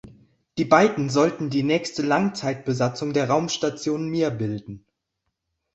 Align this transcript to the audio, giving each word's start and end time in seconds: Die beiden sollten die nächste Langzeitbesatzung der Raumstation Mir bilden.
Die 0.57 0.65
beiden 0.65 1.11
sollten 1.11 1.51
die 1.51 1.61
nächste 1.61 2.01
Langzeitbesatzung 2.01 3.13
der 3.13 3.29
Raumstation 3.29 4.09
Mir 4.09 4.31
bilden. 4.31 4.83